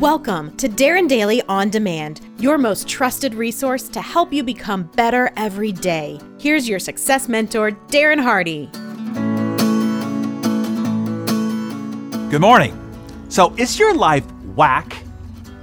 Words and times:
Welcome 0.00 0.56
to 0.56 0.66
Darren 0.66 1.06
Daily 1.06 1.42
On 1.42 1.68
Demand, 1.68 2.22
your 2.38 2.56
most 2.56 2.88
trusted 2.88 3.34
resource 3.34 3.86
to 3.90 4.00
help 4.00 4.32
you 4.32 4.42
become 4.42 4.84
better 4.96 5.30
every 5.36 5.72
day. 5.72 6.18
Here's 6.38 6.66
your 6.66 6.78
success 6.78 7.28
mentor, 7.28 7.72
Darren 7.88 8.18
Hardy. 8.18 8.70
Good 12.30 12.40
morning. 12.40 12.74
So, 13.28 13.54
is 13.56 13.78
your 13.78 13.94
life 13.94 14.24
whack 14.56 15.04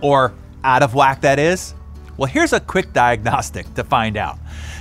or 0.01 0.35
out 0.63 0.83
of 0.83 0.93
whack, 0.93 1.21
that 1.21 1.39
is? 1.39 1.73
Well, 2.17 2.29
here's 2.29 2.53
a 2.53 2.59
quick 2.59 2.93
diagnostic 2.93 3.73
to 3.73 3.83
find 3.83 4.17
out. 4.17 4.37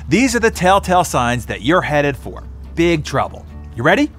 These 0.07 0.37
are 0.37 0.41
the 0.41 0.51
telltale 0.51 1.03
signs 1.03 1.47
that 1.47 1.63
you're 1.63 1.81
headed 1.81 2.15
for 2.15 2.45
big 2.75 3.07
trouble. 3.07 3.47
You 3.75 3.85
ready? 3.85 4.11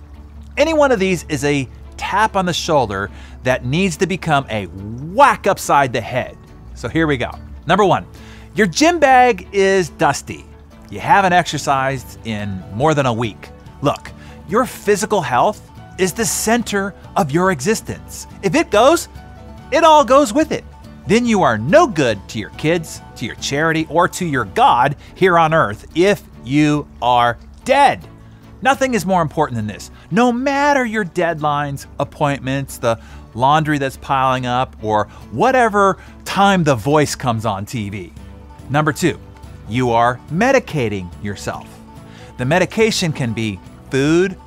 Any 0.58 0.74
one 0.74 0.92
of 0.92 0.98
these 0.98 1.26
is 1.30 1.44
a 1.44 1.70
tap 1.98 2.36
on 2.36 2.46
the 2.46 2.54
shoulder 2.54 3.10
that 3.44 3.66
needs 3.66 3.98
to 3.98 4.08
become 4.08 4.46
a 4.50 4.66
whack 4.68 5.48
upside 5.48 5.94
the 5.94 6.02
head. 6.02 6.38
So 6.76 6.88
here 6.88 7.08
we 7.08 7.18
go. 7.18 7.32
Number 7.66 7.86
one, 7.86 8.06
your 8.56 8.68
gym 8.68 9.00
bag 9.00 9.48
is 9.52 9.90
dusty. 9.90 10.46
You 10.90 11.00
haven't 11.00 11.34
exercised 11.34 12.20
in 12.26 12.64
more 12.74 12.94
than 12.94 13.06
a 13.06 13.14
week. 13.14 13.50
Look, 13.82 14.12
your 14.48 14.66
physical 14.66 15.22
health 15.22 15.70
is 15.98 16.14
the 16.14 16.26
center 16.26 16.94
of 17.16 17.32
your 17.32 17.52
existence. 17.52 18.28
If 18.44 18.56
it 18.56 18.72
goes, 18.72 19.10
it 19.72 19.84
all 19.84 20.06
goes 20.06 20.32
with 20.34 20.52
it. 20.52 20.64
Then 21.08 21.26
you 21.26 21.42
are 21.42 21.58
no 21.58 21.88
good 21.88 22.20
to 22.30 22.40
your 22.40 22.50
kids, 22.52 23.02
to 23.16 23.26
your 23.26 23.36
charity, 23.36 23.88
or 23.90 24.08
to 24.10 24.26
your 24.26 24.46
God 24.46 24.96
here 25.16 25.38
on 25.38 25.54
earth 25.54 25.88
if 25.96 26.24
you 26.44 26.88
are 27.02 27.38
dead. 27.66 28.08
Nothing 28.62 28.94
is 28.94 29.06
more 29.06 29.22
important 29.22 29.56
than 29.56 29.68
this. 29.68 29.92
No 30.10 30.32
matter 30.32 30.86
your 30.86 31.06
deadlines, 31.06 31.86
appointments, 32.00 32.78
the 32.78 33.00
laundry 33.34 33.78
that's 33.78 33.98
piling 33.98 34.46
up, 34.46 34.76
or 34.82 35.06
whatever 35.32 35.98
time 36.26 36.64
the 36.64 36.76
voice 36.76 37.16
comes 37.16 37.46
on 37.46 37.66
TV. 37.66 38.12
Number 38.70 38.92
two, 38.92 39.20
you 39.70 39.92
are 39.92 40.20
medicating 40.32 41.10
yourself. 41.24 41.68
The 42.38 42.46
medication 42.46 43.14
can 43.14 43.34
be 43.34 43.60
food, 43.92 44.38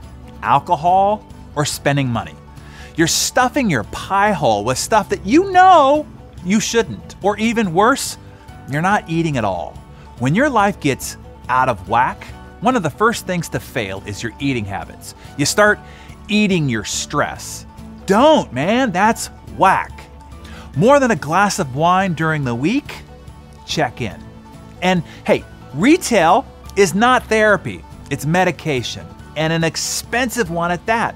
alcohol, 0.42 1.26
or 1.54 1.64
spending 1.64 2.08
money. 2.08 2.34
You're 2.96 3.06
stuffing 3.06 3.70
your 3.70 3.84
pie 3.84 4.32
hole 4.32 4.64
with 4.64 4.78
stuff 4.78 5.08
that 5.10 5.24
you 5.24 5.52
know 5.52 6.06
you 6.44 6.60
shouldn't, 6.60 7.16
or 7.22 7.38
even 7.38 7.74
worse, 7.74 8.18
you're 8.70 8.82
not 8.82 9.08
eating 9.08 9.36
at 9.36 9.44
all. 9.44 9.72
When 10.18 10.34
your 10.34 10.50
life 10.50 10.80
gets 10.80 11.16
out 11.48 11.68
of 11.68 11.88
whack, 11.88 12.26
one 12.60 12.76
of 12.76 12.82
the 12.82 12.90
first 12.90 13.26
things 13.26 13.48
to 13.50 13.60
fail 13.60 14.02
is 14.06 14.22
your 14.22 14.32
eating 14.38 14.64
habits. 14.64 15.14
You 15.36 15.46
start 15.46 15.78
eating 16.28 16.68
your 16.68 16.84
stress. 16.84 17.66
Don't, 18.06 18.52
man, 18.52 18.92
that's 18.92 19.28
whack. 19.56 19.92
More 20.76 21.00
than 21.00 21.10
a 21.10 21.16
glass 21.16 21.58
of 21.58 21.74
wine 21.74 22.14
during 22.14 22.44
the 22.44 22.54
week? 22.54 23.02
Check 23.66 24.00
in. 24.00 24.20
And 24.82 25.02
hey, 25.26 25.44
retail 25.74 26.46
is 26.76 26.94
not 26.94 27.24
therapy, 27.26 27.84
it's 28.10 28.26
medication, 28.26 29.06
and 29.36 29.52
an 29.52 29.64
expensive 29.64 30.50
one 30.50 30.70
at 30.70 30.84
that. 30.86 31.14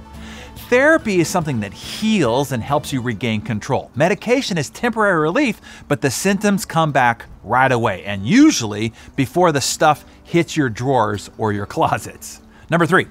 Therapy 0.69 1.21
is 1.21 1.29
something 1.29 1.61
that 1.61 1.73
heals 1.73 2.53
and 2.53 2.63
helps 2.63 2.93
you 2.93 3.01
regain 3.01 3.41
control. 3.41 3.91
Medication 3.95 4.57
is 4.57 4.71
temporary 4.71 5.21
relief, 5.21 5.61
but 5.89 6.01
the 6.01 6.11
symptoms 6.11 6.65
come 6.65 6.91
back 6.91 7.27
right 7.45 7.71
away, 7.71 8.05
and 8.05 8.27
usually 8.27 8.93
before 9.17 9.53
the 9.53 9.61
stuff 9.61 10.05
hits 10.25 10.57
your 10.57 10.69
drawers 10.69 11.31
or 11.39 11.53
your 11.53 11.67
closets. 11.77 12.41
Number 12.71 12.87
three, 12.87 13.07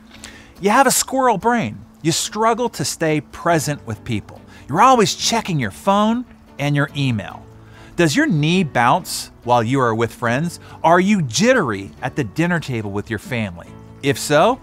you 0.61 0.69
have 0.69 0.87
a 0.87 0.91
squirrel 0.91 1.37
brain. 1.37 1.83
You 2.01 2.11
struggle 2.11 2.69
to 2.69 2.83
stay 2.83 3.21
present 3.21 3.85
with 3.87 4.03
people. 4.03 4.41
You're 4.67 4.81
always 4.81 5.15
checking 5.15 5.59
your 5.59 5.71
phone 5.71 6.25
and 6.59 6.75
your 6.75 6.89
email. 6.95 7.45
Does 7.95 8.15
your 8.15 8.25
knee 8.25 8.63
bounce 8.63 9.31
while 9.43 9.61
you 9.61 9.79
are 9.79 9.93
with 9.93 10.13
friends? 10.13 10.59
Are 10.83 10.99
you 10.99 11.21
jittery 11.21 11.91
at 12.01 12.15
the 12.15 12.23
dinner 12.23 12.59
table 12.59 12.91
with 12.91 13.09
your 13.09 13.19
family? 13.19 13.67
If 14.01 14.17
so, 14.17 14.59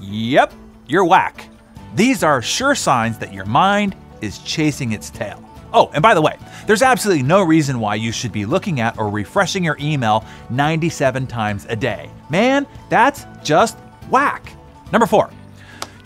yep, 0.00 0.52
you're 0.86 1.04
whack. 1.04 1.48
These 1.94 2.22
are 2.22 2.42
sure 2.42 2.74
signs 2.74 3.18
that 3.18 3.32
your 3.32 3.44
mind 3.44 3.94
is 4.20 4.38
chasing 4.40 4.92
its 4.92 5.10
tail. 5.10 5.42
Oh, 5.76 5.90
and 5.92 6.02
by 6.02 6.14
the 6.14 6.22
way, 6.22 6.38
there's 6.66 6.80
absolutely 6.80 7.22
no 7.22 7.42
reason 7.42 7.80
why 7.80 7.96
you 7.96 8.10
should 8.10 8.32
be 8.32 8.46
looking 8.46 8.80
at 8.80 8.98
or 8.98 9.10
refreshing 9.10 9.62
your 9.62 9.76
email 9.78 10.24
97 10.48 11.26
times 11.26 11.66
a 11.68 11.76
day. 11.76 12.08
Man, 12.30 12.66
that's 12.88 13.26
just 13.44 13.76
whack. 14.08 14.52
Number 14.90 15.04
four, 15.04 15.28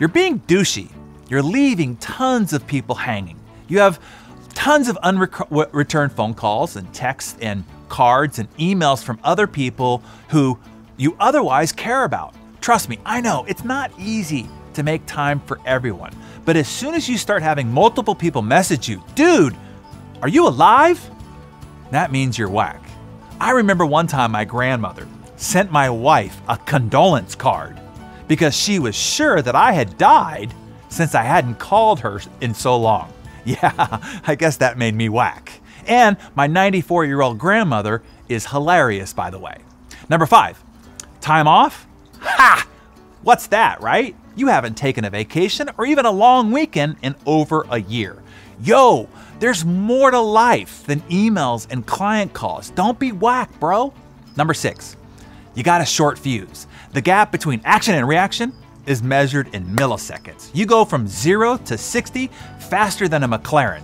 you're 0.00 0.08
being 0.08 0.40
douchey. 0.40 0.90
You're 1.28 1.40
leaving 1.40 1.96
tons 1.98 2.52
of 2.52 2.66
people 2.66 2.96
hanging. 2.96 3.38
You 3.68 3.78
have 3.78 4.00
tons 4.54 4.88
of 4.88 4.98
unreturned 5.04 6.10
phone 6.10 6.34
calls 6.34 6.74
and 6.74 6.92
texts 6.92 7.36
and 7.40 7.62
cards 7.88 8.40
and 8.40 8.50
emails 8.56 9.04
from 9.04 9.20
other 9.22 9.46
people 9.46 10.02
who 10.30 10.58
you 10.96 11.16
otherwise 11.20 11.70
care 11.70 12.02
about. 12.02 12.34
Trust 12.60 12.88
me, 12.88 12.98
I 13.06 13.20
know 13.20 13.44
it's 13.46 13.62
not 13.62 13.92
easy 14.00 14.48
to 14.74 14.82
make 14.82 15.06
time 15.06 15.38
for 15.38 15.60
everyone. 15.64 16.12
But 16.44 16.56
as 16.56 16.68
soon 16.68 16.94
as 16.94 17.08
you 17.08 17.18
start 17.18 17.42
having 17.42 17.70
multiple 17.70 18.14
people 18.14 18.42
message 18.42 18.88
you, 18.88 19.02
dude, 19.14 19.56
are 20.22 20.28
you 20.28 20.46
alive? 20.46 21.00
That 21.90 22.12
means 22.12 22.38
you're 22.38 22.48
whack. 22.48 22.82
I 23.40 23.52
remember 23.52 23.86
one 23.86 24.06
time 24.06 24.32
my 24.32 24.44
grandmother 24.44 25.06
sent 25.36 25.72
my 25.72 25.88
wife 25.88 26.40
a 26.48 26.56
condolence 26.58 27.34
card 27.34 27.80
because 28.28 28.54
she 28.54 28.78
was 28.78 28.94
sure 28.94 29.42
that 29.42 29.54
I 29.54 29.72
had 29.72 29.96
died 29.98 30.52
since 30.88 31.14
I 31.14 31.22
hadn't 31.22 31.58
called 31.58 32.00
her 32.00 32.20
in 32.40 32.54
so 32.54 32.76
long. 32.76 33.12
Yeah, 33.46 33.98
I 34.26 34.34
guess 34.34 34.58
that 34.58 34.76
made 34.76 34.94
me 34.94 35.08
whack. 35.08 35.60
And 35.86 36.18
my 36.34 36.46
94 36.46 37.06
year 37.06 37.22
old 37.22 37.38
grandmother 37.38 38.02
is 38.28 38.46
hilarious, 38.46 39.14
by 39.14 39.30
the 39.30 39.38
way. 39.38 39.56
Number 40.10 40.26
five, 40.26 40.62
time 41.22 41.48
off? 41.48 41.86
Ha! 42.20 42.68
What's 43.22 43.46
that, 43.46 43.80
right? 43.80 44.14
You 44.40 44.46
haven't 44.46 44.78
taken 44.78 45.04
a 45.04 45.10
vacation 45.10 45.68
or 45.76 45.84
even 45.84 46.06
a 46.06 46.10
long 46.10 46.50
weekend 46.50 46.96
in 47.02 47.14
over 47.26 47.66
a 47.68 47.78
year. 47.78 48.16
Yo, 48.62 49.06
there's 49.38 49.66
more 49.66 50.10
to 50.10 50.18
life 50.18 50.82
than 50.86 51.02
emails 51.10 51.70
and 51.70 51.86
client 51.86 52.32
calls. 52.32 52.70
Don't 52.70 52.98
be 52.98 53.12
whack, 53.12 53.50
bro. 53.60 53.92
Number 54.38 54.54
six, 54.54 54.96
you 55.54 55.62
got 55.62 55.82
a 55.82 55.84
short 55.84 56.18
fuse. 56.18 56.66
The 56.94 57.02
gap 57.02 57.30
between 57.30 57.60
action 57.66 57.94
and 57.94 58.08
reaction 58.08 58.54
is 58.86 59.02
measured 59.02 59.54
in 59.54 59.66
milliseconds. 59.76 60.48
You 60.54 60.64
go 60.64 60.86
from 60.86 61.06
zero 61.06 61.58
to 61.58 61.76
60 61.76 62.28
faster 62.60 63.08
than 63.08 63.22
a 63.22 63.28
McLaren. 63.28 63.82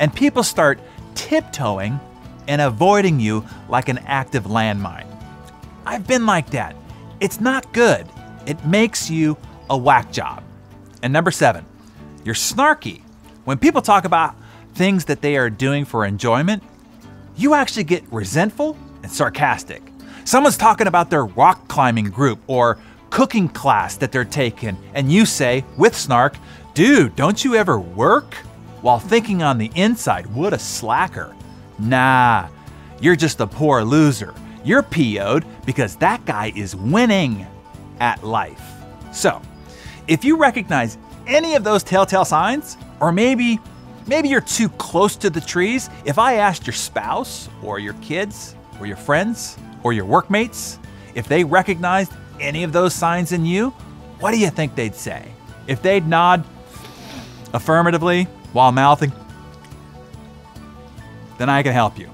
And 0.00 0.12
people 0.12 0.42
start 0.42 0.80
tiptoeing 1.14 2.00
and 2.48 2.60
avoiding 2.60 3.20
you 3.20 3.46
like 3.68 3.88
an 3.88 3.98
active 3.98 4.46
landmine. 4.46 5.06
I've 5.86 6.08
been 6.08 6.26
like 6.26 6.50
that. 6.50 6.74
It's 7.20 7.40
not 7.40 7.72
good. 7.72 8.08
It 8.46 8.66
makes 8.66 9.08
you 9.08 9.38
a 9.70 9.76
whack 9.76 10.12
job. 10.12 10.42
And 11.02 11.12
number 11.12 11.30
seven, 11.30 11.64
you're 12.24 12.34
snarky. 12.34 13.02
When 13.44 13.58
people 13.58 13.82
talk 13.82 14.04
about 14.04 14.36
things 14.74 15.04
that 15.06 15.20
they 15.20 15.36
are 15.36 15.50
doing 15.50 15.84
for 15.84 16.04
enjoyment, 16.04 16.62
you 17.36 17.54
actually 17.54 17.84
get 17.84 18.04
resentful 18.12 18.76
and 19.02 19.10
sarcastic. 19.10 19.82
Someone's 20.24 20.56
talking 20.56 20.86
about 20.86 21.10
their 21.10 21.24
rock 21.24 21.66
climbing 21.68 22.10
group 22.10 22.38
or 22.46 22.78
cooking 23.10 23.48
class 23.48 23.96
that 23.96 24.12
they're 24.12 24.24
taking, 24.24 24.76
and 24.94 25.12
you 25.12 25.26
say, 25.26 25.64
with 25.76 25.96
snark, 25.96 26.36
dude, 26.74 27.14
don't 27.16 27.44
you 27.44 27.54
ever 27.56 27.78
work? 27.78 28.34
While 28.80 28.98
thinking 28.98 29.42
on 29.42 29.58
the 29.58 29.70
inside, 29.74 30.26
what 30.26 30.52
a 30.52 30.58
slacker. 30.58 31.34
Nah, 31.78 32.48
you're 33.00 33.16
just 33.16 33.40
a 33.40 33.46
poor 33.46 33.82
loser. 33.82 34.34
You're 34.64 34.82
PO'd 34.82 35.44
because 35.66 35.96
that 35.96 36.24
guy 36.24 36.52
is 36.54 36.76
winning 36.76 37.46
at 38.00 38.22
life. 38.22 38.62
So, 39.12 39.42
if 40.08 40.24
you 40.24 40.36
recognize 40.36 40.98
any 41.26 41.54
of 41.54 41.64
those 41.64 41.82
telltale 41.82 42.24
signs, 42.24 42.76
or 43.00 43.12
maybe 43.12 43.58
maybe 44.06 44.28
you're 44.28 44.40
too 44.40 44.68
close 44.70 45.16
to 45.16 45.30
the 45.30 45.40
trees, 45.40 45.88
if 46.04 46.18
I 46.18 46.34
asked 46.34 46.66
your 46.66 46.74
spouse 46.74 47.48
or 47.62 47.78
your 47.78 47.94
kids 47.94 48.56
or 48.80 48.86
your 48.86 48.96
friends 48.96 49.56
or 49.82 49.92
your 49.92 50.04
workmates 50.04 50.78
if 51.14 51.28
they 51.28 51.44
recognized 51.44 52.12
any 52.40 52.64
of 52.64 52.72
those 52.72 52.94
signs 52.94 53.32
in 53.32 53.44
you, 53.44 53.70
what 54.20 54.32
do 54.32 54.38
you 54.38 54.50
think 54.50 54.74
they'd 54.74 54.94
say? 54.94 55.28
If 55.66 55.82
they'd 55.82 56.06
nod 56.06 56.44
affirmatively 57.52 58.24
while 58.52 58.72
mouthing, 58.72 59.12
then 61.38 61.48
I 61.48 61.62
can 61.62 61.72
help 61.72 61.98
you. 61.98 62.10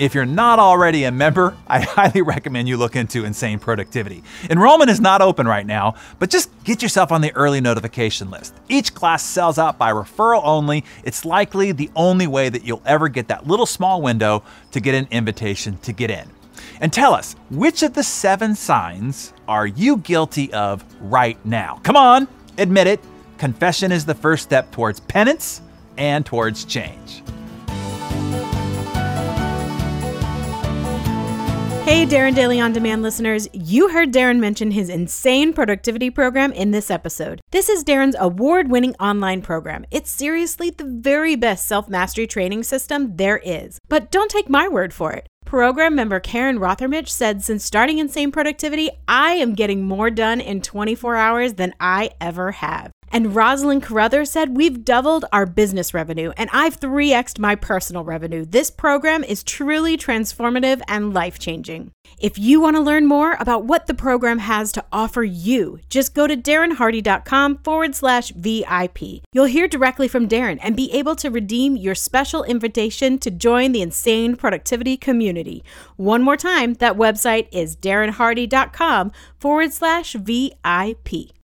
If 0.00 0.14
you're 0.14 0.24
not 0.24 0.58
already 0.58 1.04
a 1.04 1.12
member, 1.12 1.54
I 1.66 1.80
highly 1.82 2.22
recommend 2.22 2.70
you 2.70 2.78
look 2.78 2.96
into 2.96 3.26
Insane 3.26 3.58
Productivity. 3.58 4.24
Enrollment 4.48 4.88
is 4.88 4.98
not 4.98 5.20
open 5.20 5.46
right 5.46 5.66
now, 5.66 5.94
but 6.18 6.30
just 6.30 6.48
get 6.64 6.80
yourself 6.80 7.12
on 7.12 7.20
the 7.20 7.36
early 7.36 7.60
notification 7.60 8.30
list. 8.30 8.54
Each 8.70 8.94
class 8.94 9.22
sells 9.22 9.58
out 9.58 9.76
by 9.76 9.92
referral 9.92 10.40
only. 10.42 10.86
It's 11.04 11.26
likely 11.26 11.72
the 11.72 11.90
only 11.94 12.26
way 12.26 12.48
that 12.48 12.64
you'll 12.64 12.80
ever 12.86 13.10
get 13.10 13.28
that 13.28 13.46
little 13.46 13.66
small 13.66 14.00
window 14.00 14.42
to 14.70 14.80
get 14.80 14.94
an 14.94 15.06
invitation 15.10 15.76
to 15.82 15.92
get 15.92 16.10
in. 16.10 16.26
And 16.80 16.90
tell 16.90 17.12
us, 17.12 17.36
which 17.50 17.82
of 17.82 17.92
the 17.92 18.02
seven 18.02 18.54
signs 18.54 19.34
are 19.46 19.66
you 19.66 19.98
guilty 19.98 20.50
of 20.54 20.82
right 21.02 21.36
now? 21.44 21.78
Come 21.82 21.96
on, 21.96 22.26
admit 22.56 22.86
it. 22.86 23.00
Confession 23.36 23.92
is 23.92 24.06
the 24.06 24.14
first 24.14 24.44
step 24.44 24.70
towards 24.70 25.00
penance 25.00 25.60
and 25.98 26.24
towards 26.24 26.64
change. 26.64 27.22
Hey, 31.90 32.06
Darren 32.06 32.36
Daily 32.36 32.60
On 32.60 32.72
Demand 32.72 33.02
listeners, 33.02 33.48
you 33.52 33.88
heard 33.88 34.12
Darren 34.12 34.38
mention 34.38 34.70
his 34.70 34.88
insane 34.88 35.52
productivity 35.52 36.08
program 36.08 36.52
in 36.52 36.70
this 36.70 36.88
episode. 36.88 37.40
This 37.50 37.68
is 37.68 37.82
Darren's 37.82 38.14
award 38.16 38.70
winning 38.70 38.94
online 39.00 39.42
program. 39.42 39.84
It's 39.90 40.08
seriously 40.08 40.70
the 40.70 40.84
very 40.84 41.34
best 41.34 41.66
self 41.66 41.88
mastery 41.88 42.28
training 42.28 42.62
system 42.62 43.16
there 43.16 43.38
is. 43.38 43.80
But 43.88 44.12
don't 44.12 44.30
take 44.30 44.48
my 44.48 44.68
word 44.68 44.94
for 44.94 45.12
it. 45.12 45.26
Program 45.44 45.96
member 45.96 46.20
Karen 46.20 46.60
Rothermich 46.60 47.08
said 47.08 47.42
since 47.42 47.64
starting 47.64 47.98
Insane 47.98 48.30
Productivity, 48.30 48.90
I 49.08 49.32
am 49.32 49.54
getting 49.54 49.82
more 49.82 50.10
done 50.10 50.40
in 50.40 50.62
24 50.62 51.16
hours 51.16 51.54
than 51.54 51.74
I 51.80 52.10
ever 52.20 52.52
have. 52.52 52.92
And 53.10 53.34
Rosalind 53.34 53.82
Carruthers 53.82 54.30
said, 54.30 54.56
We've 54.56 54.84
doubled 54.84 55.24
our 55.32 55.46
business 55.46 55.92
revenue 55.92 56.32
and 56.36 56.48
I've 56.52 56.78
3xed 56.78 57.38
my 57.38 57.54
personal 57.54 58.04
revenue. 58.04 58.44
This 58.44 58.70
program 58.70 59.24
is 59.24 59.42
truly 59.42 59.96
transformative 59.96 60.80
and 60.86 61.12
life 61.12 61.38
changing. 61.38 61.90
If 62.18 62.38
you 62.38 62.60
want 62.60 62.76
to 62.76 62.82
learn 62.82 63.06
more 63.06 63.36
about 63.40 63.64
what 63.64 63.86
the 63.86 63.94
program 63.94 64.38
has 64.40 64.72
to 64.72 64.84
offer 64.92 65.22
you, 65.22 65.80
just 65.88 66.14
go 66.14 66.26
to 66.26 66.36
darrenhardy.com 66.36 67.58
forward 67.58 67.94
slash 67.94 68.30
VIP. 68.30 69.22
You'll 69.32 69.44
hear 69.46 69.68
directly 69.68 70.08
from 70.08 70.28
Darren 70.28 70.58
and 70.62 70.76
be 70.76 70.92
able 70.92 71.16
to 71.16 71.30
redeem 71.30 71.76
your 71.76 71.94
special 71.94 72.44
invitation 72.44 73.18
to 73.18 73.30
join 73.30 73.72
the 73.72 73.82
Insane 73.82 74.36
Productivity 74.36 74.96
community. 74.96 75.64
One 75.96 76.22
more 76.22 76.36
time, 76.36 76.74
that 76.74 76.96
website 76.96 77.48
is 77.52 77.76
darrenhardy.com 77.76 79.12
forward 79.38 79.72
slash 79.72 80.12
VIP. 80.12 81.39